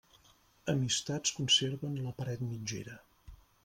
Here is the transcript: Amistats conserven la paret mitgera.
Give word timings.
Amistats 0.73 1.35
conserven 1.41 2.03
la 2.09 2.17
paret 2.23 2.45
mitgera. 2.51 3.01